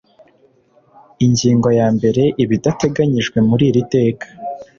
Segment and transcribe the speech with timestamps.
[1.25, 4.25] Ingingo ya mbere Ibidateganyijwe muri iri teka